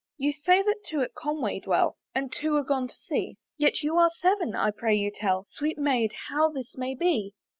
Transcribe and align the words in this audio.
"You 0.17 0.33
say 0.33 0.63
that 0.63 0.83
two 0.83 1.01
at 1.01 1.13
Conway 1.13 1.59
dwell, 1.59 1.95
"And 2.15 2.33
two 2.33 2.55
are 2.55 2.63
gone 2.63 2.87
to 2.87 2.95
sea, 3.07 3.37
"Yet 3.59 3.83
you 3.83 3.97
are 3.97 4.09
seven; 4.19 4.55
I 4.55 4.71
pray 4.71 4.95
you 4.95 5.11
tell 5.13 5.45
"Sweet 5.51 5.77
Maid, 5.77 6.11
how 6.29 6.49
this 6.49 6.75
may 6.75 6.95
be?" 6.95 7.35